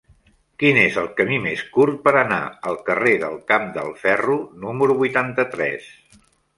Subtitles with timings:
[0.61, 5.01] Quin és el camí més curt per anar al carrer del Camp del Ferro número
[5.07, 5.93] vuitanta-tres?